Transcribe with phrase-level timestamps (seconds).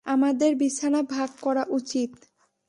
[0.05, 2.11] আমাদের বিছানা ভাগ করা উচিত।